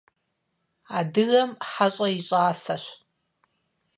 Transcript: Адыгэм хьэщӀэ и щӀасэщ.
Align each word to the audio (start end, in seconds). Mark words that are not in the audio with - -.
Адыгэм 0.97 1.51
хьэщӀэ 1.69 2.07
и 2.17 2.19
щӀасэщ. 2.27 2.85